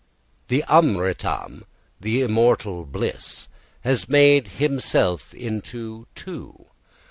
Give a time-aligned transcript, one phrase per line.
[0.47, 1.63] The amritam,
[1.99, 3.47] the immortal bliss,
[3.81, 6.65] has made himself into two.